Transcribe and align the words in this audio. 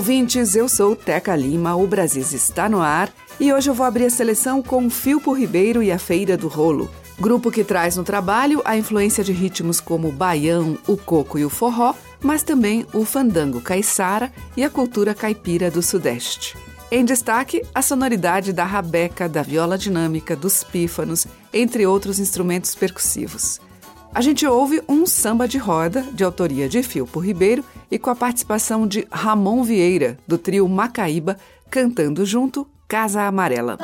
ouvintes, 0.00 0.56
eu 0.56 0.66
sou 0.66 0.96
Teca 0.96 1.36
Lima, 1.36 1.76
o 1.76 1.86
Brasil 1.86 2.22
está 2.22 2.70
no 2.70 2.80
ar 2.80 3.12
e 3.38 3.52
hoje 3.52 3.68
eu 3.68 3.74
vou 3.74 3.84
abrir 3.84 4.06
a 4.06 4.10
seleção 4.10 4.62
com 4.62 4.88
Filpo 4.88 5.30
Ribeiro 5.34 5.82
e 5.82 5.92
a 5.92 5.98
Feira 5.98 6.38
do 6.38 6.48
Rolo. 6.48 6.90
Grupo 7.18 7.50
que 7.50 7.62
traz 7.62 7.98
no 7.98 8.02
trabalho 8.02 8.62
a 8.64 8.78
influência 8.78 9.22
de 9.22 9.30
ritmos 9.30 9.78
como 9.78 10.08
o 10.08 10.12
baião, 10.12 10.78
o 10.88 10.96
coco 10.96 11.38
e 11.38 11.44
o 11.44 11.50
forró, 11.50 11.94
mas 12.18 12.42
também 12.42 12.86
o 12.94 13.04
fandango 13.04 13.60
caiçara 13.60 14.32
e 14.56 14.64
a 14.64 14.70
cultura 14.70 15.14
caipira 15.14 15.70
do 15.70 15.82
Sudeste. 15.82 16.56
Em 16.90 17.04
destaque, 17.04 17.62
a 17.74 17.82
sonoridade 17.82 18.54
da 18.54 18.64
rabeca, 18.64 19.28
da 19.28 19.42
viola 19.42 19.76
dinâmica, 19.76 20.34
dos 20.34 20.64
pífanos, 20.64 21.26
entre 21.52 21.86
outros 21.86 22.18
instrumentos 22.18 22.74
percussivos. 22.74 23.60
A 24.12 24.20
gente 24.20 24.44
ouve 24.44 24.82
um 24.88 25.06
samba 25.06 25.46
de 25.46 25.56
roda, 25.56 26.02
de 26.02 26.24
autoria 26.24 26.68
de 26.68 26.82
Filpo 26.82 27.20
Ribeiro 27.20 27.64
e 27.88 27.96
com 27.96 28.10
a 28.10 28.16
participação 28.16 28.86
de 28.86 29.06
Ramon 29.10 29.62
Vieira, 29.62 30.18
do 30.26 30.36
trio 30.36 30.68
Macaíba, 30.68 31.36
cantando 31.70 32.26
junto 32.26 32.66
Casa 32.88 33.22
Amarela. 33.22 33.78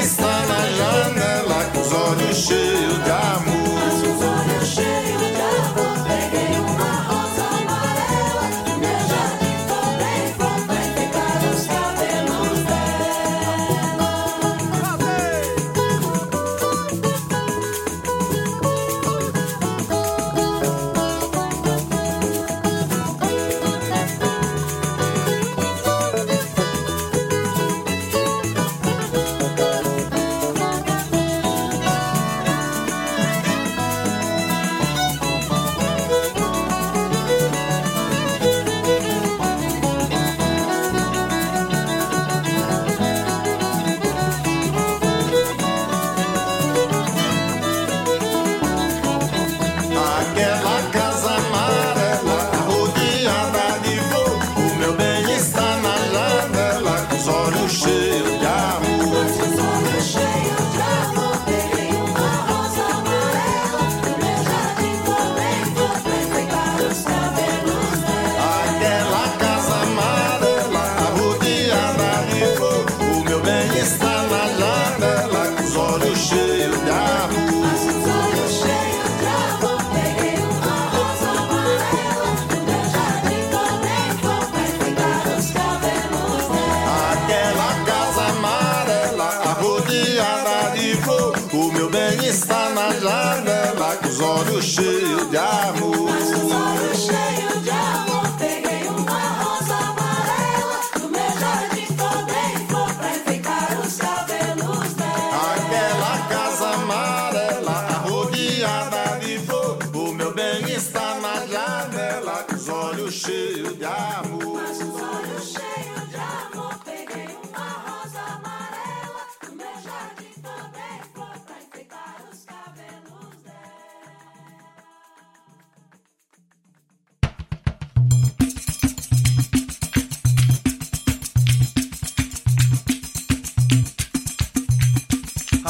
Está 0.00 0.46
na 0.46 0.70
janela 0.70 1.64
com 1.72 1.80
os 1.80 1.92
olhos 1.92 2.36
cheios 2.36 3.04
de 3.04 3.10
amor. 3.10 3.57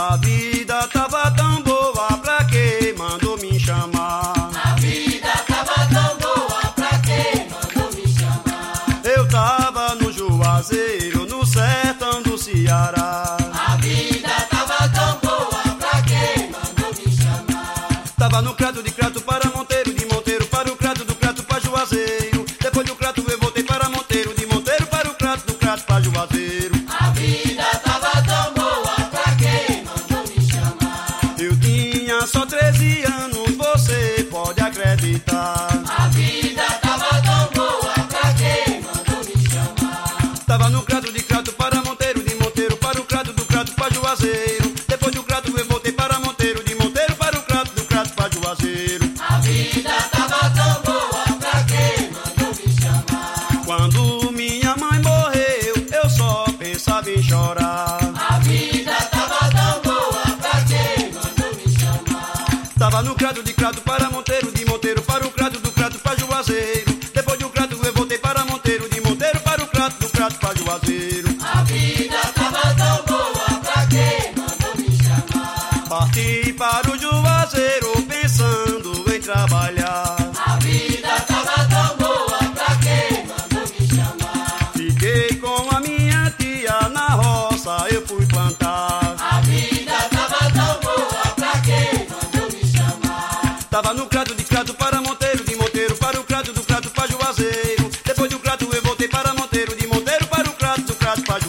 A 0.01 0.17
vida 0.17 0.87
tava 0.93 1.29
tão 1.33 1.61
boa, 1.61 1.68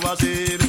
Madrid. 0.09 0.69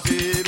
passé. 0.00 0.41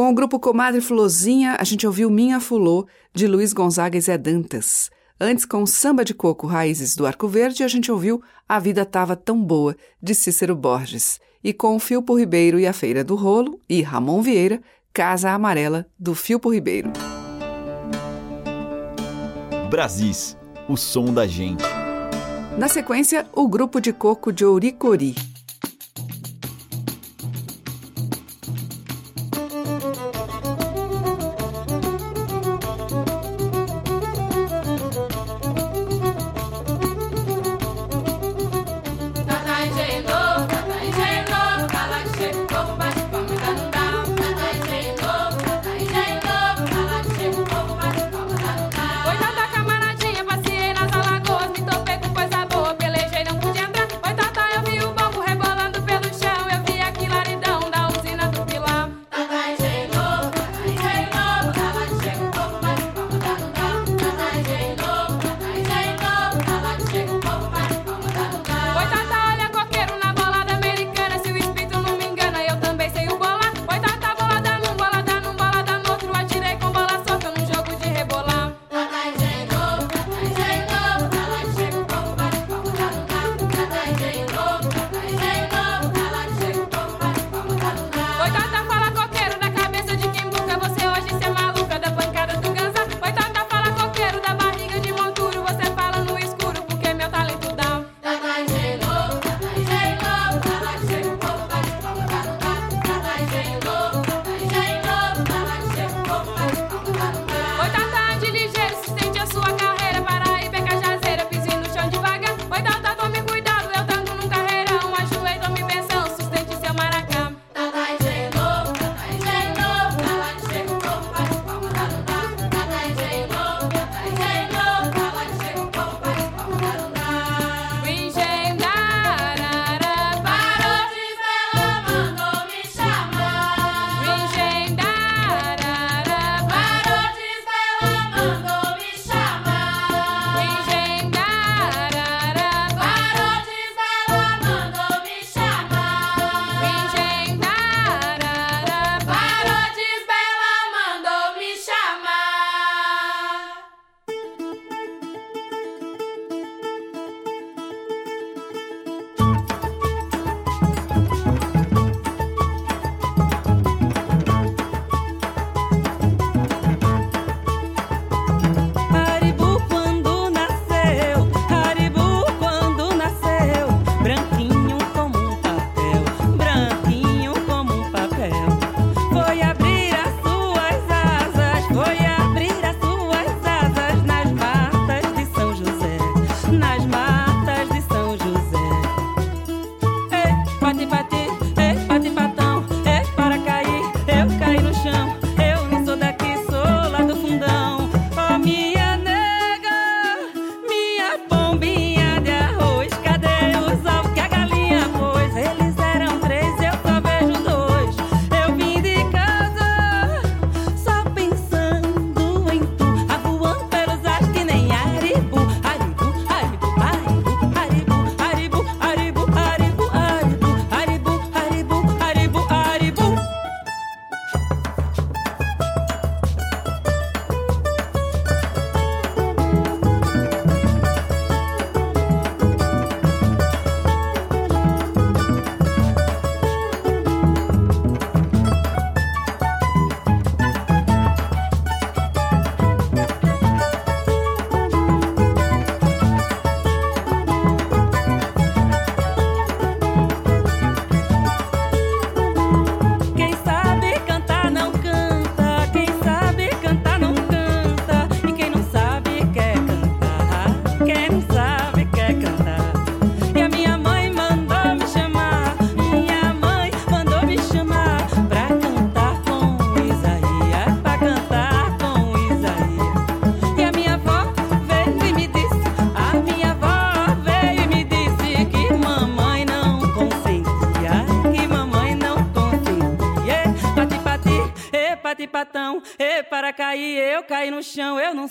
Com 0.00 0.08
o 0.08 0.14
grupo 0.14 0.40
Comadre 0.40 0.80
Fulozinha, 0.80 1.58
a 1.60 1.62
gente 1.62 1.86
ouviu 1.86 2.08
Minha 2.08 2.40
Fulô, 2.40 2.86
de 3.12 3.26
Luiz 3.26 3.52
Gonzaga 3.52 3.98
e 3.98 4.00
Zé 4.00 4.16
Dantas. 4.16 4.90
Antes, 5.20 5.44
com 5.44 5.66
Samba 5.66 6.06
de 6.06 6.14
Coco 6.14 6.46
Raízes 6.46 6.96
do 6.96 7.06
Arco 7.06 7.28
Verde, 7.28 7.62
a 7.62 7.68
gente 7.68 7.92
ouviu 7.92 8.22
A 8.48 8.58
Vida 8.58 8.86
Tava 8.86 9.14
Tão 9.14 9.44
Boa, 9.44 9.76
de 10.02 10.14
Cícero 10.14 10.56
Borges. 10.56 11.20
E 11.44 11.52
com 11.52 11.78
Filpo 11.78 12.18
Ribeiro 12.18 12.58
e 12.58 12.66
a 12.66 12.72
Feira 12.72 13.04
do 13.04 13.14
Rolo, 13.14 13.60
e 13.68 13.82
Ramon 13.82 14.22
Vieira, 14.22 14.62
Casa 14.90 15.32
Amarela, 15.32 15.84
do 15.98 16.14
Filpo 16.14 16.50
Ribeiro. 16.50 16.90
Brasis, 19.68 20.34
o 20.66 20.78
som 20.78 21.12
da 21.12 21.26
gente. 21.26 21.62
Na 22.56 22.68
sequência, 22.68 23.26
o 23.34 23.46
grupo 23.46 23.82
de 23.82 23.92
coco 23.92 24.32
de 24.32 24.46
Ouricori. 24.46 25.14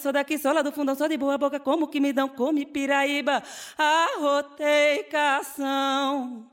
sou 0.09 0.13
daqui, 0.13 0.37
sou 0.39 0.53
lá 0.53 0.63
do 0.63 0.71
fundão, 0.71 0.95
sou 0.95 1.07
de 1.07 1.17
boa 1.17 1.37
boca, 1.37 1.59
como 1.59 1.87
que 1.87 1.99
me 1.99 2.11
dão, 2.11 2.27
come 2.27 2.65
piraíba, 2.65 3.43
arrotei 3.77 5.03
cação. 5.03 6.47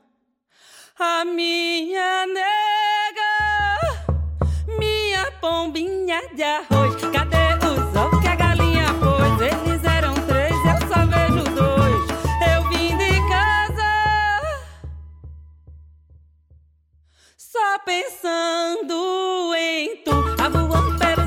A 0.99 1.25
minha 1.25 2.27
nega, 2.27 3.33
minha 4.77 5.31
pombinha 5.41 6.21
de 6.35 6.43
arroz, 6.43 6.95
cadê 7.11 7.65
os 7.65 7.95
ovos 7.95 8.19
que 8.21 8.27
a 8.27 8.35
galinha 8.35 8.85
pôs? 8.99 9.41
Eles 9.41 9.83
eram 9.83 10.13
três, 10.13 10.51
eu 10.51 10.87
só 10.87 11.05
vejo 11.07 11.43
dois. 11.55 12.03
Eu 12.53 12.69
vim 12.69 12.95
de 12.95 13.27
casa 13.27 13.91
só 17.35 17.79
pensando 17.79 19.55
em 19.55 20.03
tu. 20.03 20.11
A 20.43 20.49
voando 20.49 21.26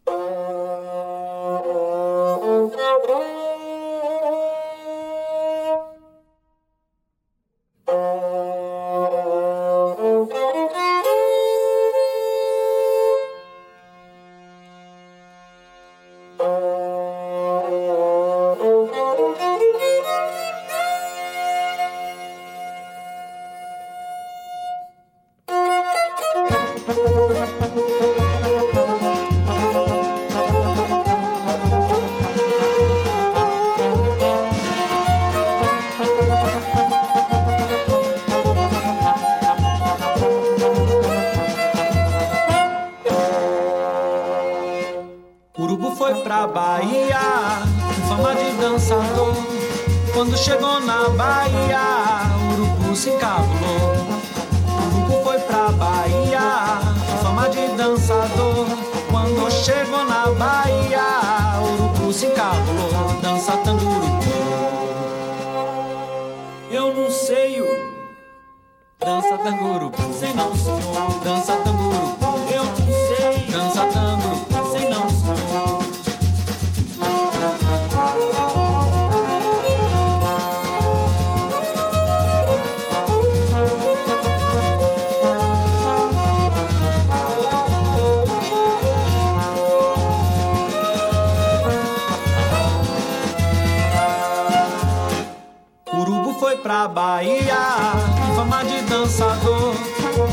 Bahia, 96.93 97.95
fama 98.35 98.63
de 98.65 98.81
dançador. 98.81 99.73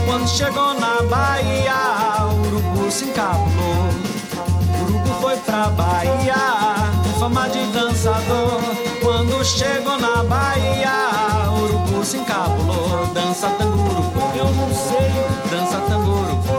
Quando 0.06 0.28
chegou 0.28 0.74
na 0.74 1.02
Bahia, 1.02 2.26
o 2.26 2.46
urubu 2.48 2.90
se 2.90 3.04
encabulou. 3.04 3.88
O 4.76 4.84
urubu 4.84 5.14
foi 5.20 5.36
pra 5.36 5.68
Bahia, 5.68 6.34
fama 7.20 7.48
de 7.48 7.64
dançador. 7.66 8.60
Quando 9.00 9.44
chegou 9.44 9.98
na 9.98 10.24
Bahia, 10.24 11.48
o 11.48 11.64
urubu 11.64 12.04
se 12.04 12.16
encabulou. 12.16 13.06
Dança 13.14 13.48
tango, 13.50 13.78
urubu, 13.78 14.20
eu 14.36 14.44
não 14.46 14.74
sei. 14.74 15.10
Dança 15.50 15.80
tango, 15.88 16.10
urubu. 16.10 16.57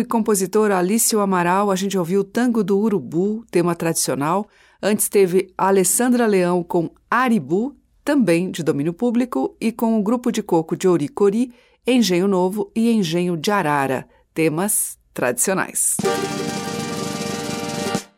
E 0.00 0.04
compositor 0.04 0.70
Alício 0.70 1.20
Amaral, 1.20 1.70
a 1.70 1.76
gente 1.76 1.96
ouviu 1.98 2.20
o 2.20 2.24
Tango 2.24 2.62
do 2.62 2.78
Urubu, 2.78 3.44
tema 3.50 3.74
tradicional. 3.74 4.46
Antes 4.82 5.08
teve 5.08 5.52
Alessandra 5.56 6.26
Leão 6.26 6.62
com 6.62 6.90
Aribu, 7.10 7.76
também 8.04 8.50
de 8.50 8.62
domínio 8.62 8.92
público, 8.92 9.56
e 9.60 9.72
com 9.72 9.98
o 9.98 10.02
grupo 10.02 10.30
de 10.30 10.42
coco 10.42 10.76
de 10.76 10.86
Oricori, 10.86 11.52
Engenho 11.86 12.28
Novo 12.28 12.70
e 12.74 12.90
Engenho 12.90 13.36
de 13.36 13.50
Arara, 13.50 14.08
temas 14.32 14.98
tradicionais. 15.12 15.96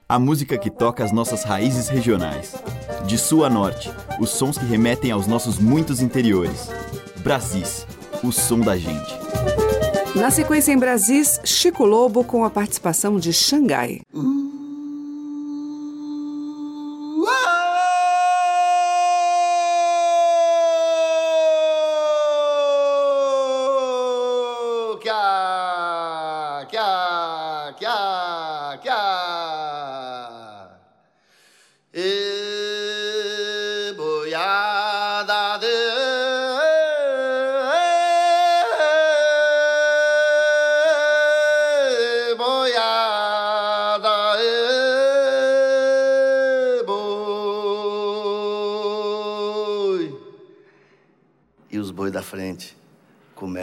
A 0.08 0.18
música 0.18 0.56
que 0.56 0.70
toca 0.70 1.04
as 1.04 1.12
nossas 1.12 1.44
raízes 1.44 1.88
regionais. 1.88 2.54
De 3.06 3.18
sul 3.18 3.44
a 3.44 3.50
norte, 3.50 3.90
os 4.18 4.30
sons 4.30 4.56
que 4.56 4.64
remetem 4.64 5.10
aos 5.10 5.26
nossos 5.26 5.58
muitos 5.58 6.00
interiores. 6.00 6.68
Brasis, 7.22 7.86
o 8.22 8.32
som 8.32 8.60
da 8.60 8.76
gente. 8.76 9.57
Na 10.14 10.30
sequência 10.30 10.72
em 10.72 10.78
Brasis, 10.78 11.40
Chico 11.44 11.84
Lobo 11.84 12.24
com 12.24 12.44
a 12.44 12.50
participação 12.50 13.18
de 13.18 13.32
Xangai. 13.32 14.00
Kia, 14.12 14.67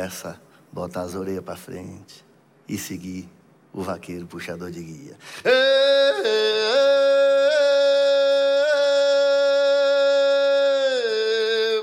começa 0.05 0.29
a 0.29 0.35
botar 0.71 1.01
as 1.01 1.15
orelhas 1.15 1.43
para 1.43 1.55
frente 1.55 2.23
e 2.67 2.77
seguir 2.77 3.27
o 3.73 3.81
vaqueiro 3.81 4.27
puxador 4.27 4.69
de 4.69 4.83
guia. 4.83 5.17
Ê, 5.43 5.51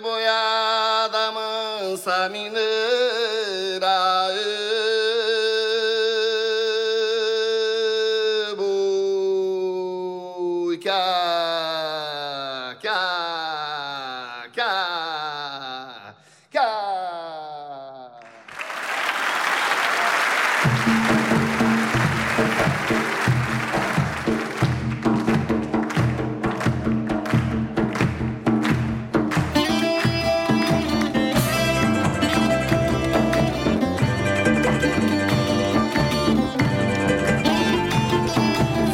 Boiada 0.00 1.32
mansa 1.32 2.28
mineira, 2.28 2.62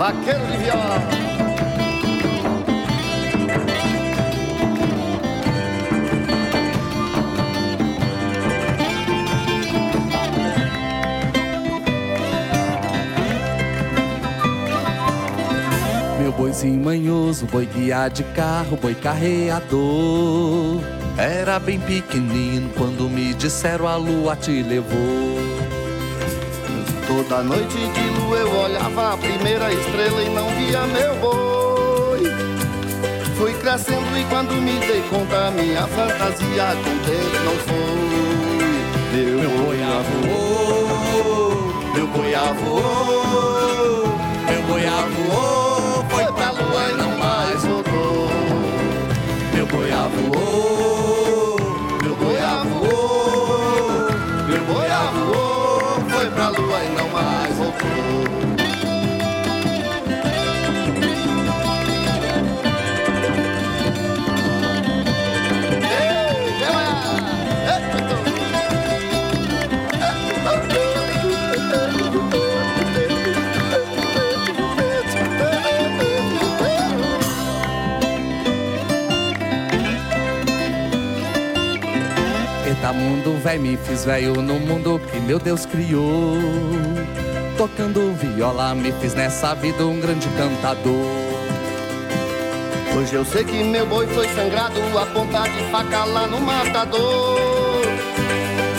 Vaqueiro 0.08 0.46
de 0.46 0.56
viola. 0.56 1.02
Meu 16.18 16.32
boizinho 16.32 16.82
manhoso, 16.82 17.44
boi 17.44 17.66
guiar 17.66 18.08
de 18.08 18.22
carro, 18.24 18.78
boi 18.78 18.94
carreador. 18.94 20.80
Era 21.18 21.58
bem 21.58 21.78
pequenino 21.78 22.70
quando 22.78 23.10
me 23.10 23.34
disseram 23.34 23.86
a 23.86 23.96
lua 23.96 24.34
te 24.34 24.62
levou. 24.62 25.57
Toda 27.08 27.42
noite 27.42 27.74
de 27.74 28.20
lua 28.20 28.36
eu 28.36 28.54
olhava 28.54 29.14
a 29.14 29.16
primeira 29.16 29.72
estrela 29.72 30.22
e 30.22 30.28
não 30.28 30.46
via 30.50 30.82
meu 30.88 31.16
boi. 31.16 32.20
Fui 33.34 33.54
crescendo 33.54 34.14
e 34.14 34.24
quando 34.26 34.52
me 34.52 34.78
dei 34.78 35.00
conta, 35.08 35.50
minha 35.52 35.86
fantasia 35.86 36.76
com 36.84 36.96
Deus 37.08 37.32
não 37.46 37.56
foi. 37.64 37.78
Meu 39.14 39.48
boi 39.56 39.78
voou, 40.28 41.50
meu 41.94 42.06
boi 42.08 42.34
voou, 42.62 44.08
meu 44.50 44.62
boi 44.64 44.82
voou, 44.84 45.67
véi, 83.48 83.58
me 83.58 83.78
fiz 83.78 84.04
velho 84.04 84.42
no 84.42 84.61
mundo 84.61 85.00
que 85.11 85.18
meu 85.20 85.38
Deus 85.38 85.64
criou. 85.64 86.37
Tocando 87.56 88.12
viola, 88.14 88.74
me 88.74 88.92
fiz 88.92 89.14
nessa 89.14 89.54
vida 89.54 89.87
um 89.87 89.98
grande 89.98 90.28
cantador. 90.37 90.92
Hoje 92.94 93.14
eu 93.14 93.24
sei 93.24 93.44
que 93.44 93.64
meu 93.64 93.87
boi 93.87 94.06
foi 94.08 94.28
sangrado 94.28 94.80
a 94.98 95.06
ponta 95.06 95.48
de 95.48 95.62
faca 95.70 96.04
lá 96.04 96.26
no 96.26 96.40
matador. 96.40 97.38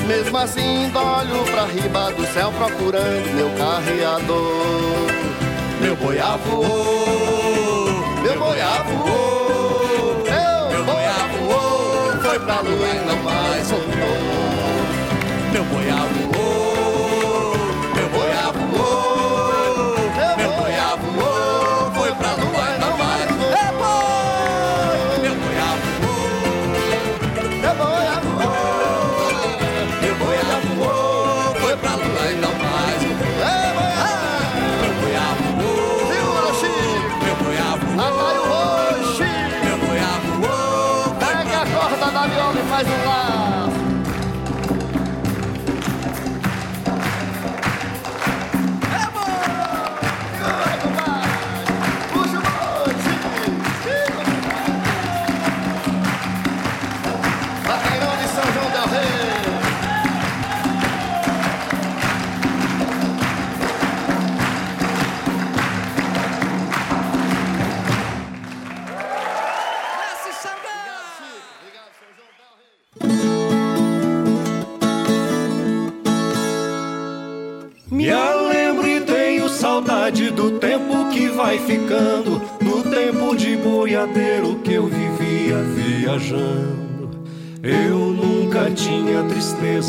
Mesmo 0.08 0.38
assim, 0.38 0.92
olho 0.94 1.44
pra 1.52 1.66
riba 1.66 2.12
do 2.12 2.26
céu 2.28 2.52
procurando 2.52 3.34
meu 3.34 3.50
carreador. 3.58 5.08
Meu 5.82 5.96
boi 5.96 6.18
voou, 6.46 7.39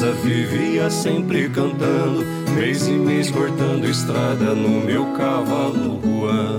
tristeza, 0.00 0.12
vivia 0.12 0.90
sempre 0.90 1.48
cantando, 1.50 2.24
mês 2.54 2.88
e 2.88 2.92
mês 2.92 3.30
cortando 3.30 3.84
estrada 3.84 4.54
no 4.54 4.80
meu 4.80 5.04
cavalo 5.12 6.00
Juan. 6.02 6.58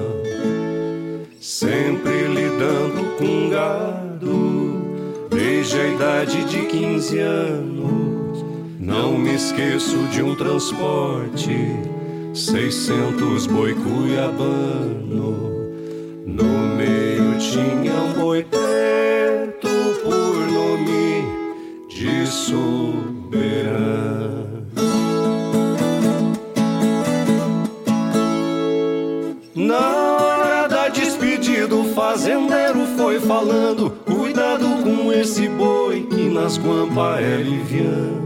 Sempre 1.39 2.27
lidando 2.27 3.17
com 3.17 3.49
gado, 3.49 5.27
desde 5.29 5.79
a 5.79 5.87
idade 5.87 6.43
de 6.45 6.65
15 6.67 7.19
anos. 7.19 8.45
Não 8.79 9.17
me 9.17 9.33
esqueço 9.33 9.97
de 10.11 10.21
um 10.21 10.35
transporte, 10.35 11.55
600 12.33 13.47
boi 13.47 13.73
cuiabano. 13.73 15.49
No 16.27 16.75
meio 16.75 17.37
tinha 17.39 17.93
um 17.93 18.13
boi 18.13 18.43
preto 18.43 18.71
Na 29.55 30.17
hora 30.17 30.67
da 30.67 30.89
despedida, 30.89 31.75
o 31.75 31.93
fazendeiro 31.93 32.85
foi 32.97 33.19
falando: 33.19 33.89
Cuidado 34.05 34.65
com 34.83 35.13
esse 35.13 35.47
boi 35.47 36.07
que 36.09 36.29
nas 36.29 36.57
guampas 36.57 37.21
é 37.21 37.37
liviano. 37.37 38.21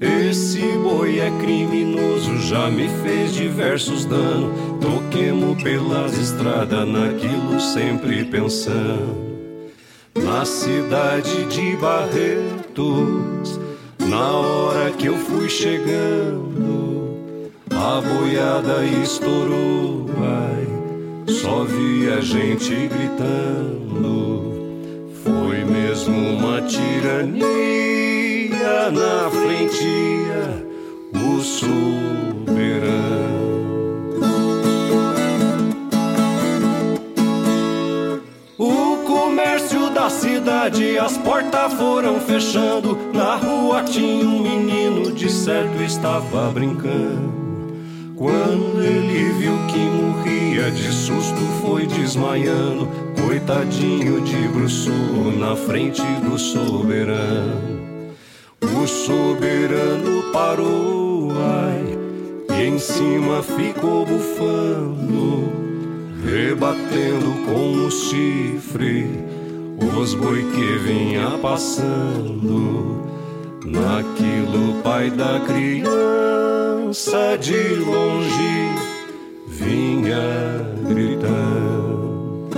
Esse 0.00 0.60
boi 0.78 1.20
é 1.20 1.30
criminoso, 1.40 2.36
já 2.38 2.68
me 2.70 2.88
fez 3.02 3.32
diversos 3.32 4.04
danos. 4.04 4.52
Toquemos 4.80 5.62
pelas 5.62 6.18
estradas, 6.18 6.86
naquilo 6.86 7.60
sempre 7.60 8.24
pensando. 8.24 9.32
Na 10.14 10.44
cidade 10.44 11.44
de 11.46 11.76
Barretos, 11.76 13.58
na 14.12 14.30
hora 14.30 14.90
que 14.90 15.06
eu 15.06 15.16
fui 15.16 15.48
chegando, 15.48 17.50
a 17.70 18.02
boiada 18.02 18.84
estourou, 18.84 20.04
ai, 20.18 20.66
só 21.32 21.64
vi 21.64 22.10
a 22.10 22.20
gente 22.20 22.88
gritando. 22.88 24.50
Foi 25.24 25.64
mesmo 25.64 26.14
uma 26.14 26.60
tirania 26.60 27.40
na 28.90 29.30
frente, 29.30 30.26
o 31.14 31.40
soberano. 31.40 33.41
Cidade, 40.12 40.98
as 40.98 41.16
portas 41.18 41.72
foram 41.74 42.20
fechando. 42.20 42.96
Na 43.12 43.36
rua 43.36 43.82
tinha 43.82 44.24
um 44.24 44.40
menino, 44.40 45.12
de 45.12 45.30
certo 45.30 45.82
estava 45.82 46.50
brincando. 46.50 47.42
Quando 48.16 48.82
ele 48.82 49.32
viu 49.32 49.52
que 49.66 49.78
morria 49.78 50.70
de 50.70 50.92
susto, 50.92 51.40
foi 51.60 51.86
desmaiando. 51.86 52.88
Coitadinho 53.20 54.20
de 54.20 54.48
bruço 54.48 54.90
na 55.38 55.56
frente 55.56 56.02
do 56.24 56.38
soberano. 56.38 57.82
O 58.60 58.86
soberano 58.86 60.32
parou, 60.32 61.32
ai, 61.36 61.98
e 62.58 62.68
em 62.68 62.78
cima 62.78 63.42
ficou 63.42 64.06
bufando, 64.06 65.52
rebatendo 66.24 67.32
com 67.44 67.86
o 67.86 67.90
chifre 67.90 69.31
os 69.82 70.14
boi 70.14 70.42
que 70.52 70.78
vinha 70.78 71.38
passando. 71.40 73.02
Naquilo, 73.64 74.82
pai 74.82 75.10
da 75.10 75.40
criança 75.40 77.36
de 77.38 77.74
longe 77.76 78.74
vinha 79.48 80.18
gritando. 80.88 82.48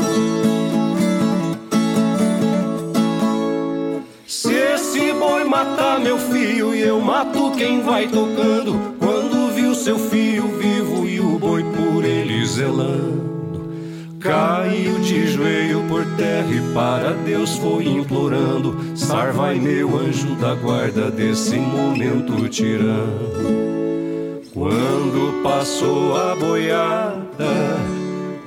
Se 4.26 4.52
esse 4.52 5.12
boi 5.12 5.44
matar 5.44 6.00
meu 6.00 6.18
filho 6.18 6.74
e 6.74 6.80
eu 6.80 7.00
mato 7.00 7.52
quem 7.52 7.82
vai 7.82 8.08
tocando, 8.08 8.94
quando 8.98 9.54
viu 9.54 9.74
seu 9.74 9.98
filho 9.98 10.48
vivo 10.58 11.06
e 11.06 11.20
o 11.20 11.38
boi 11.38 11.62
por 11.62 12.04
ele 12.04 12.44
zelando. 12.46 13.33
Caiu 14.24 14.98
de 15.00 15.26
joelho 15.26 15.84
por 15.86 16.02
terra 16.16 16.48
e 16.50 16.60
para 16.72 17.12
Deus 17.12 17.58
foi 17.58 17.86
implorando. 17.86 18.74
Sarvai 18.96 19.60
meu 19.60 19.98
anjo 19.98 20.34
da 20.36 20.54
guarda 20.54 21.10
desse 21.10 21.56
momento 21.56 22.48
tirando. 22.48 23.74
Quando 24.54 25.42
passou 25.42 26.16
a 26.16 26.34
boiada 26.36 27.76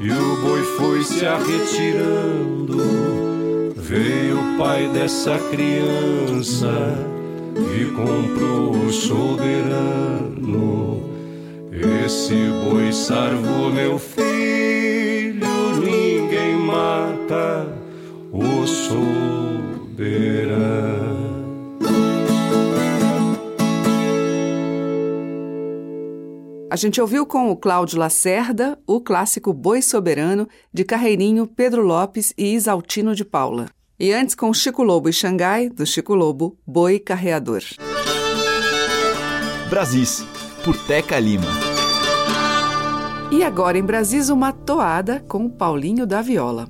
e 0.01 0.09
o 0.09 0.41
boi 0.41 0.63
foi 0.63 1.03
se 1.03 1.27
arretirando, 1.27 2.77
veio 3.75 4.39
o 4.39 4.57
pai 4.57 4.89
dessa 4.89 5.37
criança 5.51 6.73
e 7.79 7.85
comprou 7.91 8.71
o 8.71 8.91
soberano. 8.91 10.57
Esse 12.03 12.33
boi 12.63 12.91
sarvou 12.91 13.69
meu 13.71 13.99
filho, 13.99 14.56
o 18.31 18.67
soberano. 18.67 20.17
A 26.69 26.75
gente 26.75 26.99
ouviu 26.99 27.25
com 27.25 27.49
o 27.49 27.55
Cláudio 27.55 27.97
Lacerda 27.97 28.77
o 28.85 28.99
clássico 28.99 29.53
Boi 29.53 29.81
Soberano 29.81 30.47
de 30.71 30.83
Carreirinho, 30.83 31.47
Pedro 31.47 31.81
Lopes 31.81 32.33
e 32.37 32.53
Isaltino 32.53 33.15
de 33.15 33.23
Paula. 33.23 33.67
E 33.99 34.11
antes 34.11 34.35
com 34.35 34.53
Chico 34.53 34.83
Lobo 34.83 35.09
e 35.09 35.13
Xangai, 35.13 35.69
do 35.69 35.85
Chico 35.85 36.13
Lobo, 36.13 36.55
Boi 36.67 36.99
Carreador. 36.99 37.63
Brasis, 39.69 40.23
por 40.63 40.77
Teca 40.85 41.19
Lima. 41.19 41.47
E 43.31 43.43
agora 43.43 43.77
em 43.77 43.83
Brasis, 43.83 44.29
uma 44.29 44.51
toada 44.51 45.23
com 45.27 45.45
o 45.45 45.49
Paulinho 45.49 46.05
da 46.05 46.21
Viola. 46.21 46.67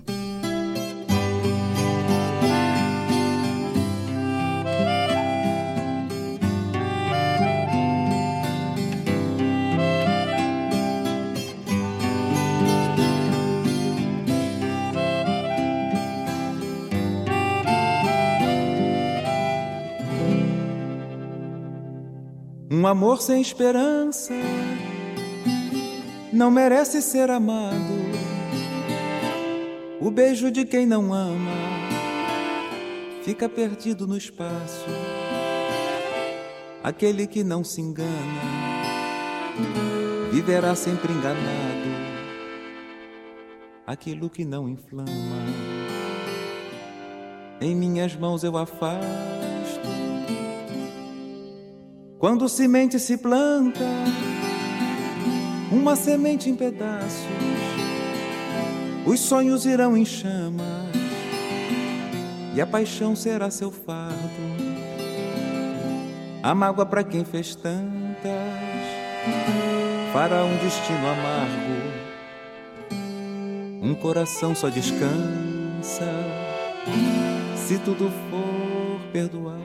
Um 22.87 22.89
amor 22.89 23.21
sem 23.21 23.41
esperança 23.41 24.33
não 26.31 26.49
merece 26.49 27.01
ser 27.01 27.29
amado. 27.29 27.75
O 29.99 30.09
beijo 30.09 30.49
de 30.49 30.63
quem 30.63 30.85
não 30.85 31.13
ama 31.13 31.51
fica 33.25 33.49
perdido 33.49 34.07
no 34.07 34.15
espaço. 34.15 34.85
Aquele 36.81 37.27
que 37.27 37.43
não 37.43 37.61
se 37.61 37.81
engana 37.81 38.07
viverá 40.31 40.73
sempre 40.73 41.11
enganado. 41.11 41.89
Aquilo 43.85 44.29
que 44.29 44.45
não 44.45 44.69
inflama 44.69 45.11
em 47.59 47.75
minhas 47.75 48.15
mãos 48.15 48.45
eu 48.45 48.55
afasto. 48.55 49.36
Quando 52.19 52.49
semente 52.49 52.97
se 52.97 53.15
planta, 53.15 53.85
uma 55.71 55.95
semente 55.95 56.49
em 56.49 56.55
pedaços, 56.55 57.27
os 59.05 59.19
sonhos 59.19 59.67
irão 59.67 59.95
em 59.95 60.03
chamas 60.03 60.87
e 62.55 62.61
a 62.61 62.65
paixão 62.65 63.15
será 63.15 63.51
seu 63.51 63.69
fardo. 63.71 64.17
A 66.41 66.55
mágoa 66.55 66.87
para 66.87 67.03
quem 67.03 67.23
fez 67.23 67.53
tantas 67.53 68.31
fará 70.11 70.43
um 70.43 70.57
destino 70.57 71.07
amargo. 71.07 71.97
Um 73.79 73.93
coração 73.93 74.55
só 74.55 74.69
descansa 74.69 76.11
se 77.55 77.77
tudo 77.77 78.11
for 78.31 79.11
perdoado. 79.11 79.56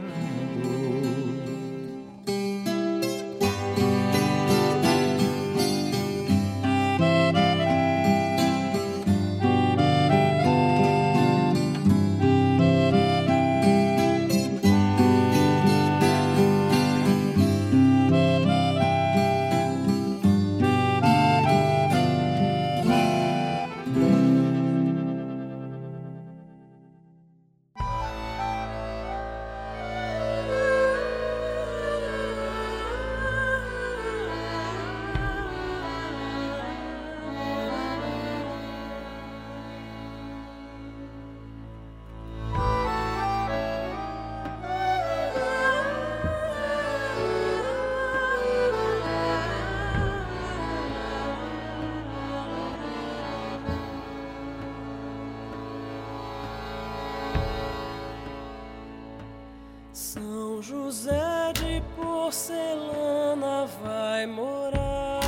São 60.33 60.63
José 60.63 61.53
de 61.57 61.83
porcelana 61.95 63.69
vai 63.83 64.27
morar 64.27 65.21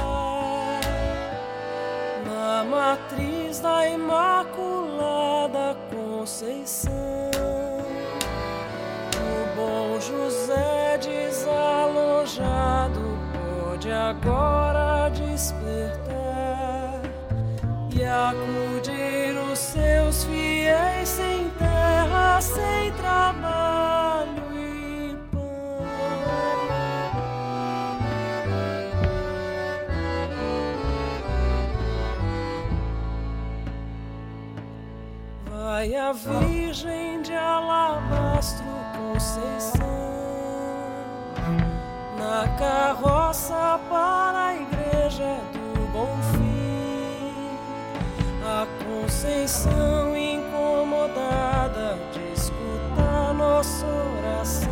na 2.24 2.64
matriz 2.64 3.60
da 3.60 3.86
Imaculada 3.86 5.76
Conceição. 5.90 6.90
O 9.20 9.54
bom 9.54 10.00
José 10.00 10.96
desalojado 10.96 11.58
pode 13.60 13.92
agora 13.92 15.10
despertar 15.10 16.02
e 17.94 18.02
acudir 18.02 19.36
os 19.52 19.58
seus 19.58 20.24
fiéis 20.24 21.10
sem 21.10 21.50
terra, 21.58 22.40
sem 22.40 22.90
trabalho. 22.92 23.33
A 35.92 36.12
Virgem 36.12 37.20
de 37.20 37.34
Alabastro 37.34 38.64
Conceição 38.96 39.84
na 42.16 42.48
carroça 42.58 43.78
para 43.90 44.46
a 44.46 44.54
igreja 44.54 45.36
do 45.52 45.92
Bom 45.92 46.16
Fim. 46.32 47.58
A 48.42 48.66
Conceição 48.82 50.16
incomodada 50.16 51.98
de 52.14 52.32
escutar 52.32 53.34
nossa 53.34 53.86
oração, 53.86 54.70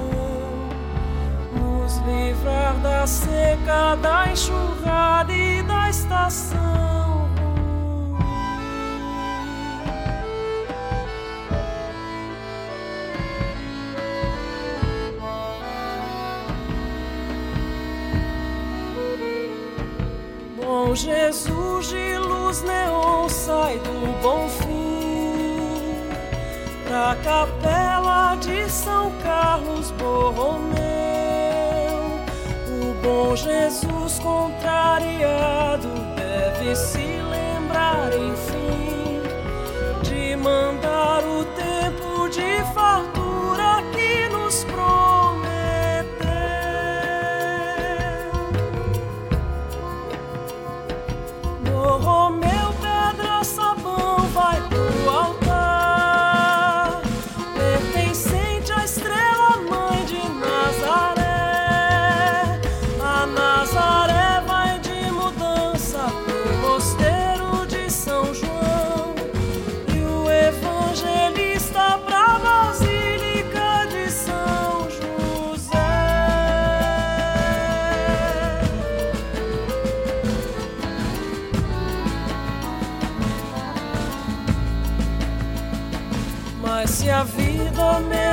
nos 1.53 1.94
livrar 2.07 2.75
da 2.79 3.07
seca, 3.07 3.96
da 3.96 4.33
enxurrada 4.33 5.31
e 5.31 5.62
da 5.62 5.90
estação. 5.90 7.01
Jesus 20.94 21.88
de 21.88 22.18
luz 22.18 22.62
neon 22.62 23.28
sai 23.28 23.78
do 23.78 24.20
bom 24.20 24.48
fim 24.48 24.92
pra 26.85 27.16
capela 27.24 28.37
de 28.37 28.70
São 28.70 29.11
Carlos 29.22 29.90
Borromeu. 29.92 30.72
O 32.68 32.94
bom 33.02 33.35
Jesus 33.35 34.18
contrariado 34.18 35.88
deve 36.14 36.76
se 36.76 36.98
lembrar, 36.98 38.11
enfim, 38.12 39.22
de 40.02 40.37
mandar 40.37 41.24
o 41.24 41.44
tempo 41.57 42.28
de 42.28 42.62
fartura 42.74 43.12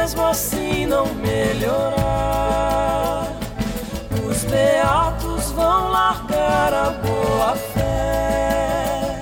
mesmo 0.09 0.25
assim 0.25 0.87
não 0.87 1.05
melhorar, 1.13 2.01
os 4.27 4.43
beatos 4.45 5.51
vão 5.51 5.91
largar 5.91 6.73
a 6.73 6.89
boa 6.89 7.55
fé 7.55 9.21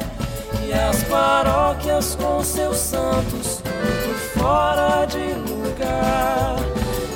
e 0.65 0.71
as 0.71 1.03
paróquias 1.03 2.15
com 2.15 2.41
seus 2.41 2.77
santos 2.77 3.57
tudo 3.57 4.17
fora 4.39 5.03
de 5.07 5.33
lugar. 5.51 6.55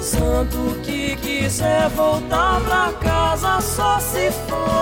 Santo 0.01 0.82
que 0.84 1.15
quiser 1.15 1.88
voltar 1.91 2.59
pra 2.61 2.91
casa 2.99 3.61
só 3.61 3.99
se 4.01 4.32
for 4.49 4.82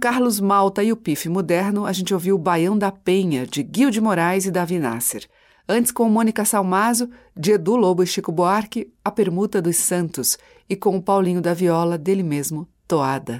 Carlos 0.00 0.40
Malta 0.40 0.82
e 0.82 0.90
o 0.90 0.96
Pife 0.96 1.28
Moderno, 1.28 1.84
a 1.84 1.92
gente 1.92 2.14
ouviu 2.14 2.34
o 2.34 2.38
Baião 2.38 2.76
da 2.76 2.90
Penha, 2.90 3.46
de 3.46 3.62
Guil 3.62 3.90
de 3.90 4.00
Moraes 4.00 4.46
e 4.46 4.50
Davi 4.50 4.78
Nasser. 4.78 5.28
Antes, 5.68 5.92
com 5.92 6.08
Mônica 6.08 6.42
Salmazo, 6.42 7.10
de 7.36 7.52
Edu 7.52 7.76
Lobo 7.76 8.02
e 8.02 8.06
Chico 8.06 8.32
Buarque, 8.32 8.90
A 9.04 9.10
Permuta 9.10 9.60
dos 9.60 9.76
Santos. 9.76 10.38
E 10.68 10.74
com 10.74 10.96
o 10.96 11.02
Paulinho 11.02 11.42
da 11.42 11.52
Viola, 11.52 11.98
dele 11.98 12.22
mesmo, 12.22 12.66
Toada. 12.88 13.38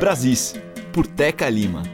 Brasis, 0.00 0.54
por 0.92 1.06
Teca 1.06 1.48
Lima. 1.48 1.84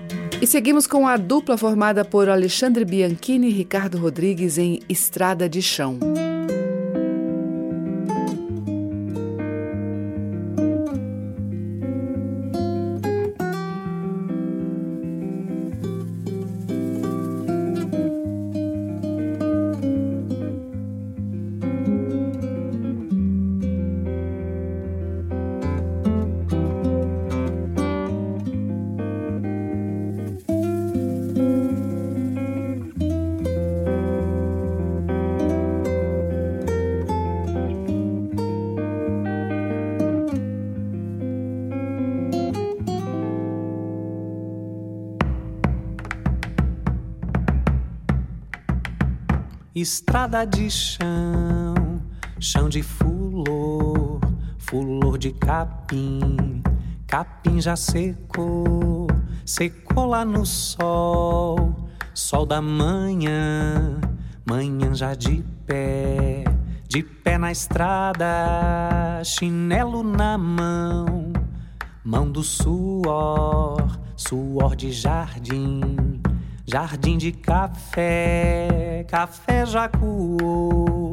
E 0.40 0.46
seguimos 0.46 0.86
com 0.86 1.06
a 1.06 1.18
dupla 1.18 1.58
formada 1.58 2.02
por 2.02 2.30
Alexandre 2.30 2.86
Bianchini 2.86 3.48
e 3.48 3.52
Ricardo 3.52 3.98
Rodrigues 3.98 4.56
em 4.56 4.80
Estrada 4.88 5.46
de 5.46 5.60
Chão. 5.60 5.98
Estrada 49.90 50.44
de 50.44 50.70
chão, 50.70 51.74
chão 52.38 52.68
de 52.68 52.82
fulor, 52.82 54.20
fulor 54.58 55.16
de 55.16 55.32
capim, 55.32 56.62
capim 57.06 57.58
já 57.58 57.74
secou, 57.74 59.06
secou 59.46 60.04
lá 60.04 60.26
no 60.26 60.44
sol, 60.44 61.88
sol 62.12 62.44
da 62.44 62.60
manhã, 62.60 63.98
manhã 64.44 64.94
já 64.94 65.14
de 65.14 65.42
pé, 65.64 66.44
de 66.86 67.02
pé 67.02 67.38
na 67.38 67.50
estrada, 67.50 69.22
chinelo 69.24 70.02
na 70.02 70.36
mão, 70.36 71.32
mão 72.04 72.30
do 72.30 72.42
suor, 72.42 73.98
suor 74.14 74.76
de 74.76 74.92
jardim 74.92 76.07
Jardim 76.70 77.16
de 77.16 77.32
café, 77.32 79.02
café 79.08 79.64
já 79.64 79.88
coou, 79.88 81.10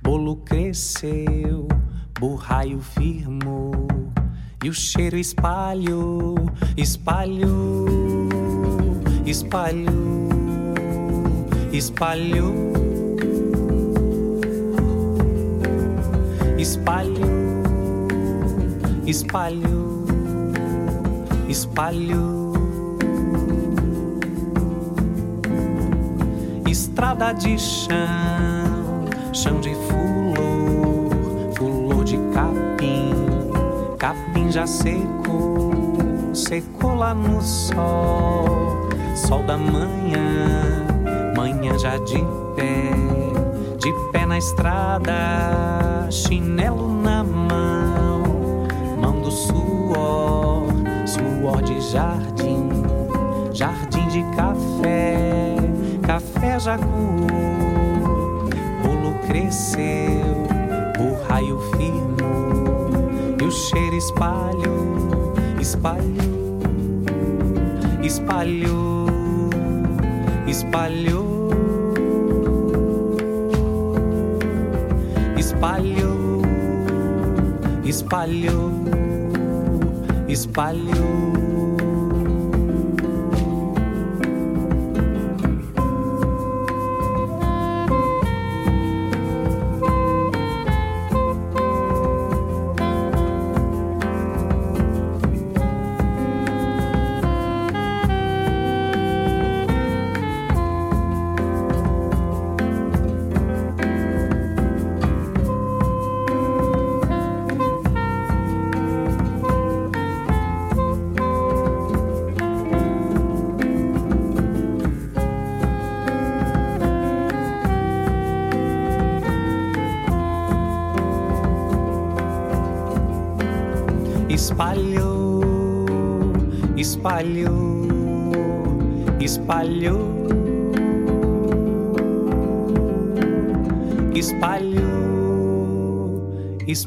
bolo 0.00 0.36
cresceu, 0.36 1.68
burraio 2.18 2.80
firmou, 2.80 3.86
e 4.64 4.70
o 4.70 4.72
cheiro 4.72 5.18
espalhou, 5.18 6.34
espalhou, 6.78 7.84
espalhou, 9.26 10.30
espalhou, 11.74 12.54
espalhou, 16.56 18.08
espalhou, 19.06 20.06
espalhou. 21.50 22.39
Estrada 26.70 27.32
de 27.32 27.58
chão, 27.58 29.04
chão 29.32 29.60
de 29.60 29.74
fulor, 29.74 31.10
fulor 31.56 32.04
de 32.04 32.16
capim, 32.32 33.12
capim 33.98 34.52
já 34.52 34.66
secou, 34.66 35.98
secou 36.32 36.94
lá 36.94 37.12
no 37.12 37.42
sol, 37.42 38.88
sol 39.16 39.42
da 39.42 39.56
manhã, 39.56 40.86
manhã 41.36 41.76
já 41.76 41.96
de 41.98 42.18
pé, 42.54 42.92
de 43.76 43.92
pé 44.12 44.24
na 44.24 44.38
estrada, 44.38 46.06
chinelo 46.08 46.88
na 47.02 47.24
mão, 47.24 48.22
mão 49.00 49.20
do 49.20 49.30
suor, 49.30 50.66
suor 51.04 51.62
de 51.62 51.80
jardim, 51.80 52.70
jardim 53.52 54.06
de 54.06 54.22
café 54.36 55.59
café 56.10 56.58
já 56.58 56.76
coou, 56.76 57.28
bolo 58.82 59.14
cresceu, 59.28 60.42
o 60.98 61.28
raio 61.28 61.60
firmou 61.70 63.06
e 63.40 63.44
o 63.44 63.50
cheiro 63.52 63.94
espalhou, 63.94 65.32
espalhou, 65.60 66.58
espalhou, 68.02 69.06
espalhou, 70.48 71.50
espalhou, 75.36 76.42
espalhou. 77.86 78.90
espalhou, 80.28 81.49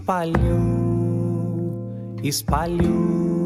espalhou, 0.03 0.59
espalhou. 2.21 3.42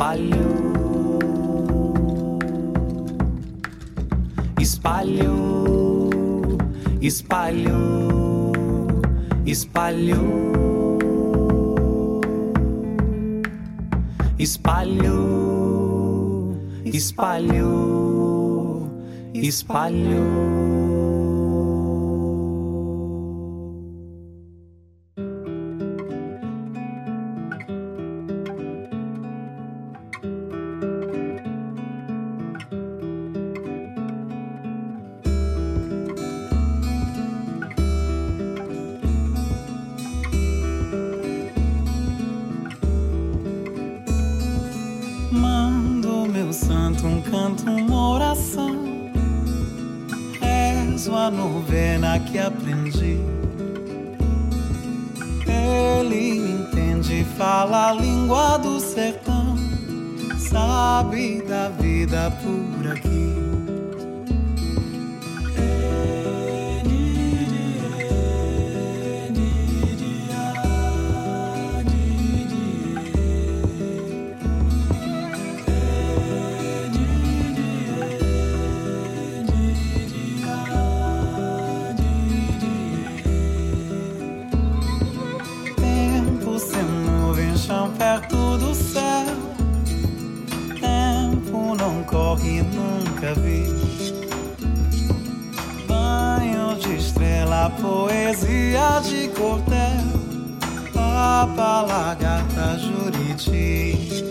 Espalho, 0.00 0.48
espalho, 4.58 6.08
espalho, 7.04 7.82
espalho, 9.44 10.22
espalho, 14.38 15.20
espalho, 16.86 17.70
espalho. 19.34 20.89
Canto, 47.30 47.70
uma 47.70 48.10
oração. 48.10 49.10
Rezo 50.40 51.14
a 51.14 51.30
novena 51.30 52.18
que 52.18 52.38
aprendi. 52.38 53.18
Ele 55.46 56.38
entende, 56.38 57.24
fala 57.36 57.90
a 57.90 57.92
língua 57.92 58.58
do 58.58 58.80
sertão. 58.80 59.56
Sabe 60.38 61.42
da 61.42 61.68
vida 61.68 62.32
por 62.42 62.88
aqui. 62.88 63.59
Nunca 93.20 93.34
vi. 93.34 93.66
Banho 95.86 96.76
de 96.76 96.96
estrela, 96.96 97.70
poesia 97.80 99.00
de 99.00 99.28
cordel. 99.28 100.20
Papa, 100.92 101.82
lagarta, 101.82 102.78
juriti. 102.78 104.24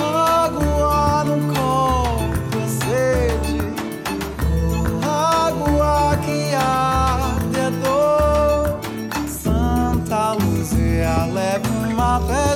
Água 0.00 1.24
no 1.24 1.54
corpo, 1.54 2.58
sede. 2.80 3.60
Água 5.02 6.16
que 6.24 6.54
arde 6.54 7.58
é 7.58 7.70
dor. 7.84 8.80
Santa 9.28 10.32
Luzia 10.32 11.26
leva 11.26 11.68
uma 11.88 12.20
pedra 12.20 12.55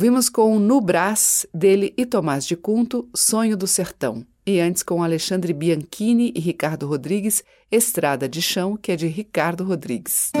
Ouvimos 0.00 0.30
com 0.30 0.58
No 0.58 0.80
Brás, 0.80 1.46
dele 1.52 1.92
e 1.94 2.06
Tomás 2.06 2.46
de 2.46 2.56
Cunto, 2.56 3.06
Sonho 3.14 3.54
do 3.54 3.66
Sertão. 3.66 4.24
E 4.46 4.58
antes 4.58 4.82
com 4.82 5.02
Alexandre 5.02 5.52
Bianchini 5.52 6.32
e 6.34 6.40
Ricardo 6.40 6.86
Rodrigues, 6.86 7.44
Estrada 7.70 8.26
de 8.26 8.40
Chão, 8.40 8.78
que 8.78 8.92
é 8.92 8.96
de 8.96 9.06
Ricardo 9.06 9.62
Rodrigues. 9.62 10.32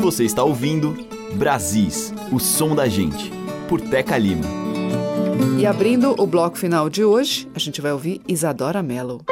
Você 0.00 0.24
está 0.24 0.42
ouvindo 0.42 0.96
Brasis, 1.34 2.12
o 2.32 2.40
som 2.40 2.74
da 2.74 2.88
gente, 2.88 3.30
por 3.68 3.80
Teca 3.80 4.18
Lima. 4.18 4.44
E 5.60 5.64
abrindo 5.64 6.20
o 6.20 6.26
bloco 6.26 6.58
final 6.58 6.90
de 6.90 7.04
hoje, 7.04 7.48
a 7.54 7.60
gente 7.60 7.80
vai 7.80 7.92
ouvir 7.92 8.20
Isadora 8.26 8.82
Mello. 8.82 9.24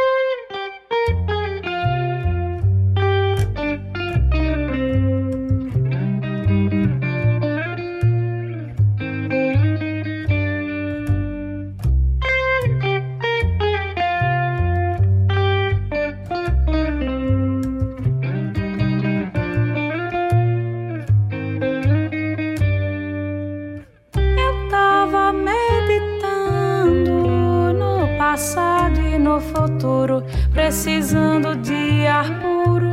Futuro, 29.67 30.23
precisando 30.53 31.57
de 31.57 32.07
ar 32.07 32.41
puro. 32.41 32.87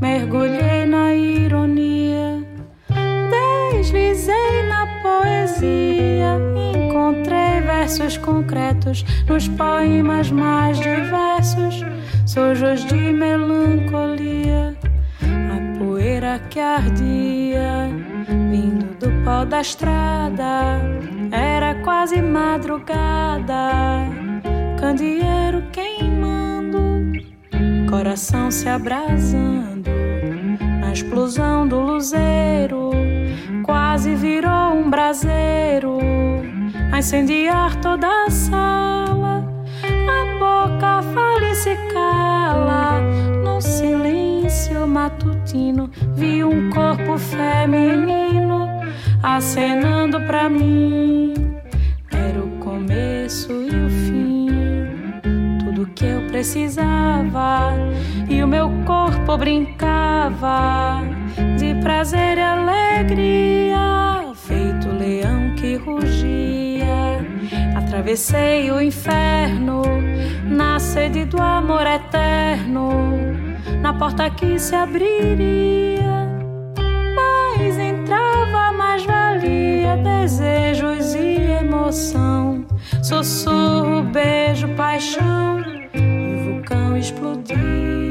Mergulhei 0.00 0.86
na 0.86 1.14
ironia, 1.14 2.44
deslizei 3.72 4.62
na 4.66 4.86
poesia, 5.02 6.38
encontrei 6.74 7.60
versos 7.60 8.16
concretos 8.16 9.04
nos 9.28 9.46
poemas 9.48 10.30
mais 10.30 10.80
diversos, 10.80 11.84
sujos 12.26 12.84
de 12.86 13.12
melancolia. 13.12 14.74
A 15.22 15.78
poeira 15.78 16.40
que 16.50 16.58
ardia, 16.58 17.90
vindo 18.50 18.86
do 18.98 19.10
pó 19.22 19.44
da 19.44 19.60
estrada, 19.60 20.80
era 21.30 21.74
quase 21.82 22.22
madrugada. 22.22 24.29
Candeeiro 24.80 25.62
queimando, 25.72 27.12
coração 27.90 28.50
se 28.50 28.66
abrasando, 28.66 29.90
na 30.80 30.90
explosão 30.90 31.68
do 31.68 31.78
luzeiro, 31.80 32.90
quase 33.62 34.14
virou 34.14 34.72
um 34.72 34.88
braseiro, 34.88 35.98
a 36.90 36.98
incendiar 36.98 37.76
toda 37.82 38.08
a 38.24 38.30
sala. 38.30 39.44
A 39.84 40.38
boca 40.38 41.02
fala 41.12 41.44
e 41.44 41.54
se 41.54 41.76
cala, 41.92 43.02
no 43.44 43.60
silêncio 43.60 44.86
matutino, 44.86 45.90
vi 46.14 46.42
um 46.42 46.70
corpo 46.70 47.18
feminino 47.18 48.66
acenando 49.22 50.18
pra 50.22 50.48
mim. 50.48 51.34
Era 52.10 52.40
o 52.40 52.48
começo 52.58 53.52
e 53.52 53.84
o 53.84 53.89
precisava, 56.30 57.72
e 58.28 58.42
o 58.42 58.46
meu 58.46 58.70
corpo 58.86 59.36
brincava 59.36 61.02
de 61.58 61.74
prazer 61.82 62.38
e 62.38 62.40
alegria, 62.40 64.32
feito 64.34 64.88
leão 64.88 65.54
que 65.56 65.76
rugia. 65.76 67.20
Atravessei 67.76 68.70
o 68.70 68.80
inferno 68.80 69.82
na 70.44 70.78
sede 70.78 71.24
do 71.24 71.40
amor 71.42 71.86
eterno, 71.86 73.18
na 73.82 73.92
porta 73.92 74.30
que 74.30 74.58
se 74.58 74.74
abriria. 74.74 76.28
Mas 77.16 77.76
entrava 77.76 78.72
mais 78.72 79.04
valia 79.04 79.96
desejos 79.96 81.14
e 81.14 81.40
emoção, 81.60 82.64
sussurro, 83.02 84.02
beijo, 84.02 84.68
paixão, 84.76 85.59
o 87.00 88.09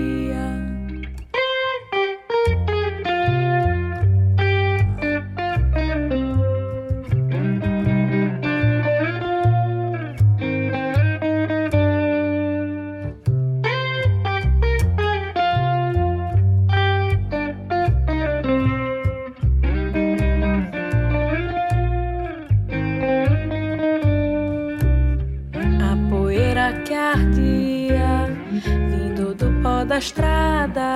estrada, 29.99 30.95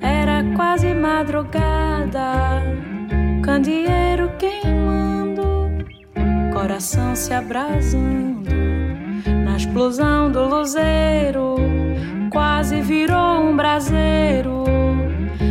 era 0.00 0.44
quase 0.54 0.94
madrugada. 0.94 2.62
Candeeiro 3.42 4.30
queimando, 4.38 5.68
coração 6.52 7.14
se 7.16 7.34
abrasando, 7.34 8.48
na 9.44 9.56
explosão 9.56 10.30
do 10.30 10.44
luzeiro, 10.44 11.56
quase 12.30 12.80
virou 12.80 13.48
um 13.48 13.56
braseiro, 13.56 14.64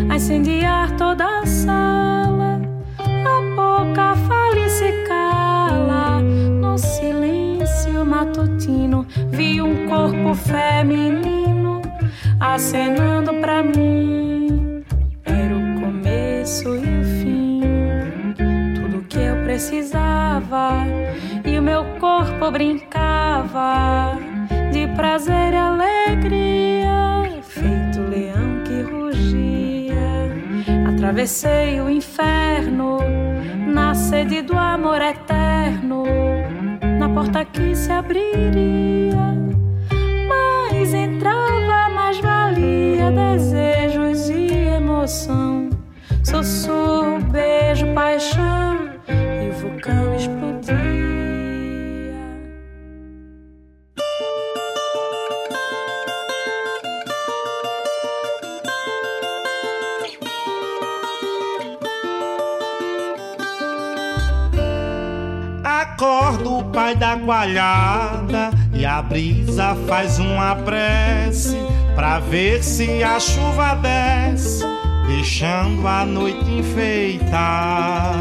a 0.09 0.15
incendiar 0.15 0.95
toda 0.95 1.41
a 1.41 1.45
sala. 1.45 2.61
A 2.97 3.55
boca 3.55 4.15
fala 4.25 4.57
e 4.57 4.69
se 4.69 4.91
cala, 5.05 6.21
no 6.21 6.77
silêncio 6.77 8.05
matutino, 8.05 9.05
vi 9.31 9.61
um 9.61 9.85
corpo 9.89 10.33
feminino 10.33 11.68
acenando 12.39 13.33
pra 13.35 13.61
mim. 13.61 14.83
Era 15.25 15.55
o 15.55 15.81
começo 15.81 16.75
e 16.75 16.99
o 16.99 17.03
fim, 17.03 17.61
tudo 18.75 19.03
que 19.07 19.19
eu 19.19 19.35
precisava, 19.43 20.85
e 21.45 21.59
o 21.59 21.61
meu 21.61 21.83
corpo 21.99 22.49
brincava 22.51 24.17
de 24.71 24.87
prazer 24.95 25.53
e 25.53 25.57
alegria, 25.57 27.41
feito 27.41 28.01
leão 28.01 28.63
que 28.63 28.81
rugia. 28.81 29.95
Atravessei 30.87 31.81
o 31.81 31.89
inferno 31.89 32.99
na 33.67 33.93
sede 33.93 34.41
do 34.41 34.57
amor 34.57 35.01
eterno, 35.01 36.03
na 36.97 37.09
porta 37.09 37.43
que 37.45 37.75
se 37.75 37.91
abriria. 37.91 39.48
Emoção, 45.09 45.69
sussurro, 46.23 47.19
beijo, 47.31 47.87
paixão 47.95 48.91
e 49.07 49.49
o 49.49 49.53
vulcão 49.53 50.15
explodia. 50.15 50.77
Acorda 65.63 66.49
o 66.49 66.63
pai 66.65 66.95
da 66.95 67.17
coalhada 67.17 68.51
e 68.73 68.85
a 68.85 69.01
brisa 69.01 69.75
faz 69.87 70.19
uma 70.19 70.55
prece 70.57 71.57
pra 71.95 72.19
ver 72.19 72.63
se 72.63 73.03
a 73.03 73.19
chuva 73.19 73.73
desce, 73.75 74.63
deixando 75.09 75.87
a 75.87 76.05
noite 76.05 76.49
enfeitada. 76.51 78.19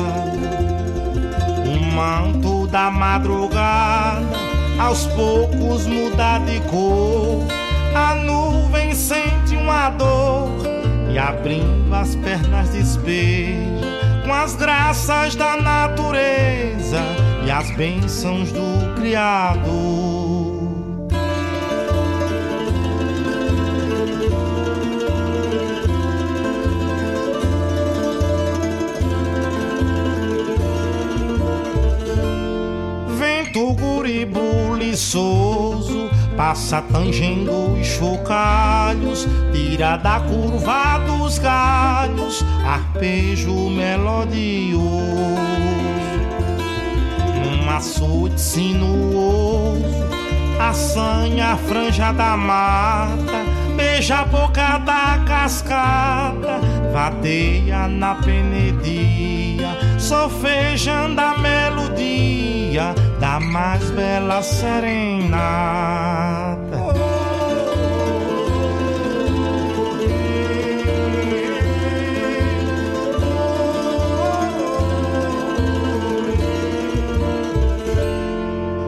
O 1.67 1.95
manto 1.95 2.67
da 2.67 2.91
madrugada 2.91 4.27
aos 4.79 5.07
poucos 5.09 5.87
muda 5.87 6.39
de 6.39 6.61
cor, 6.71 7.47
a 7.95 8.15
nuvem 8.15 8.95
sente 8.95 9.55
uma 9.55 9.91
dor 9.91 10.49
e 11.11 11.19
abrindo 11.19 11.95
as 11.95 12.17
pernas 12.17 12.71
despeja 12.71 13.99
com 14.25 14.33
as 14.33 14.57
graças 14.57 15.35
da 15.35 15.57
natureza 15.57 17.03
e 17.45 17.51
as 17.51 17.71
bênçãos 17.77 18.51
do 18.51 18.95
Criador. 18.95 20.38
Preguiçoso 34.99 36.11
passa 36.37 36.83
tangendo 36.83 37.73
os 37.73 37.87
chocalhos, 37.87 39.27
tira 39.53 39.97
da 39.97 40.21
curva 40.21 40.99
dos 41.07 41.39
galhos, 41.39 42.45
arpejo 42.67 43.71
melodioso. 43.71 44.89
Num 47.45 47.71
açude 47.71 48.41
sinuoso, 48.41 49.85
assanha 50.61 51.53
a 51.53 51.57
franja 51.57 52.13
da 52.13 52.37
mata, 52.37 53.45
beija 53.77 54.19
a 54.19 54.25
boca 54.25 54.79
da 54.79 55.23
cascata, 55.27 56.61
vadeia 56.93 57.87
na 57.87 58.17
penedia, 58.17 59.77
sofejando 59.99 61.21
a 61.21 61.39
melodia 61.39 62.58
da 63.19 63.41
mais 63.41 63.91
bela 63.91 64.41
serenata. 64.43 65.79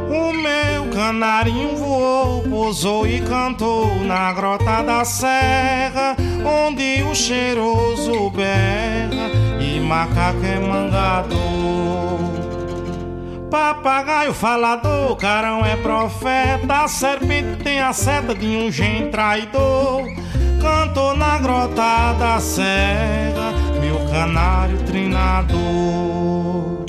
O 0.09 0.33
meu 0.33 0.87
canarinho 0.95 1.77
voou, 1.77 2.43
pousou 2.45 3.07
e 3.07 3.21
cantou 3.23 3.97
na 4.05 4.33
grota 4.33 4.83
da 4.83 5.05
serra, 5.05 6.17
onde 6.45 7.03
o 7.03 7.15
cheiroso 7.15 8.31
berra 8.31 9.29
e 9.61 9.81
macaco 9.81 10.45
é 10.45 10.61
mangador. 10.61 12.40
Papagaio 13.51 14.33
falador, 14.33 15.17
carão 15.17 15.67
é 15.67 15.75
profeta, 15.75 16.87
serpente 16.87 17.65
tem 17.65 17.81
a 17.81 17.93
seta 17.93 18.33
de 18.33 18.47
um 18.47 18.71
gen 18.71 19.11
traidor. 19.11 20.07
Cantou 20.63 21.17
na 21.17 21.37
grota 21.39 22.13
da 22.19 22.39
serra, 22.39 23.53
meu 23.81 23.99
canário 24.09 24.79
trinador. 24.85 26.80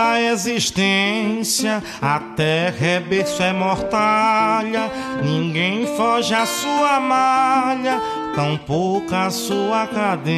Da 0.00 0.18
existência, 0.18 1.82
a 2.00 2.18
terra 2.34 2.86
é 2.86 3.00
berço, 3.00 3.42
é 3.42 3.52
mortalha. 3.52 4.90
Ninguém 5.22 5.86
foge 5.94 6.32
à 6.32 6.46
sua 6.46 6.98
malha, 6.98 8.00
tampouco 8.34 9.14
à 9.14 9.28
sua 9.28 9.86
cadência. 9.86 10.30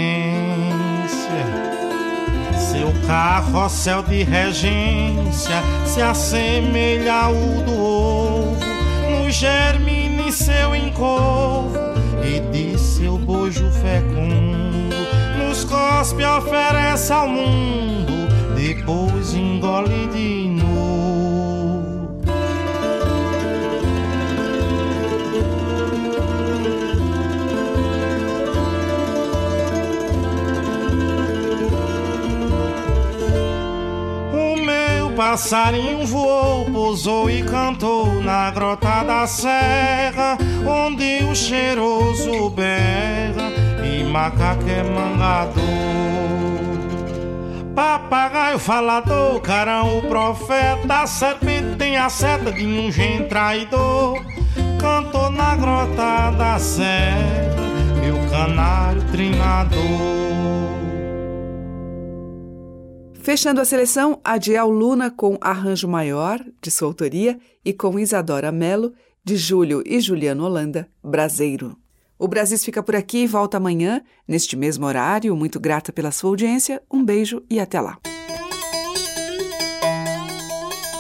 Seu 2.58 2.92
carrossel 3.06 4.02
de 4.02 4.24
regência 4.24 5.62
se 5.86 6.02
assemelha 6.02 7.14
ao 7.14 7.34
do 7.64 7.80
ovo, 7.80 8.56
no 9.10 9.30
germine 9.30 10.32
seu 10.32 10.74
encovo 10.74 11.76
e 12.24 12.40
de 12.50 12.76
seu 12.78 13.16
bojo 13.16 13.70
fecundo, 13.70 14.96
nos 15.38 15.64
cospe 15.64 16.24
oferece 16.24 17.12
ao 17.12 17.28
mundo, 17.28 18.21
depois 18.74 19.34
engole 19.34 20.06
de 20.08 20.48
novo. 20.48 22.16
O 34.32 34.56
meu 34.56 35.10
passarinho 35.14 36.06
voou, 36.06 36.64
pousou 36.70 37.30
e 37.30 37.42
cantou 37.42 38.22
na 38.22 38.50
grota 38.50 39.04
da 39.04 39.26
serra, 39.26 40.38
onde 40.66 41.24
o 41.30 41.34
cheiroso 41.34 42.48
berra 42.50 43.50
e 43.84 44.02
macaco 44.04 44.64
é 44.66 44.82
mangador. 44.82 46.71
Papagaio 47.74 48.58
falador, 48.58 49.40
carão 49.40 49.98
o 49.98 50.02
profeta, 50.02 51.06
serpente 51.06 51.76
tem 51.78 51.96
a 51.96 52.10
seta 52.10 52.52
de 52.52 52.66
um 52.66 52.92
gen 52.92 53.26
traidor. 53.28 54.22
Cantou 54.78 55.30
na 55.30 55.56
grota 55.56 56.30
da 56.36 56.58
serra, 56.58 57.56
meu 58.00 58.30
canário 58.30 59.02
trinador. 59.10 59.82
Fechando 63.22 63.60
a 63.60 63.64
seleção, 63.64 64.20
Adiel 64.22 64.68
Luna 64.68 65.10
com 65.10 65.38
Arranjo 65.40 65.88
Maior, 65.88 66.44
de 66.60 66.70
sua 66.70 66.88
autoria, 66.88 67.38
e 67.64 67.72
com 67.72 67.98
Isadora 67.98 68.52
Mello, 68.52 68.92
de 69.24 69.36
Júlio 69.36 69.82
e 69.86 69.98
Juliano 69.98 70.44
Holanda, 70.44 70.88
Braseiro. 71.02 71.82
O 72.22 72.28
Brasis 72.28 72.64
fica 72.64 72.80
por 72.84 72.94
aqui 72.94 73.24
e 73.24 73.26
volta 73.26 73.56
amanhã, 73.56 74.00
neste 74.28 74.54
mesmo 74.54 74.86
horário. 74.86 75.34
Muito 75.34 75.58
grata 75.58 75.92
pela 75.92 76.12
sua 76.12 76.30
audiência. 76.30 76.80
Um 76.88 77.04
beijo 77.04 77.42
e 77.50 77.58
até 77.58 77.80
lá. 77.80 77.98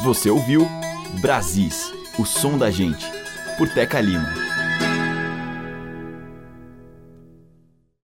Você 0.02 0.28
ouviu 0.28 0.66
Brasis, 1.20 1.92
o 2.18 2.24
som 2.24 2.58
da 2.58 2.72
gente, 2.72 3.06
por 3.56 3.72
Teca 3.72 4.00
Lima. 4.00 4.41